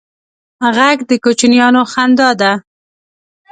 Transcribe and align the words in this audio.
غږ 0.75 0.97
د 1.09 1.11
کوچنیانو 1.23 1.81
خندا 1.91 2.29
ده 2.41 2.51